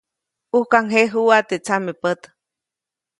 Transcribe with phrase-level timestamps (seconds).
[0.55, 2.21] ʼUjkaŋjejuʼa teʼ tsamepät.